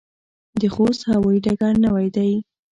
[0.59, 2.31] د خوست هوايي ډګر نوی دی